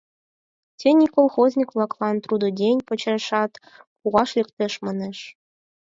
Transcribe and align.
Тений 0.79 1.09
колхозник-влаклан 1.15 2.15
трудодень 2.23 2.85
почешат 2.87 3.51
пуаш 3.99 4.29
лектеш, 4.37 4.73
манеш. 4.85 5.17